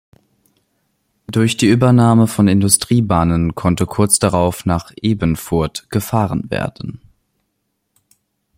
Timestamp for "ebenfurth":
4.99-5.91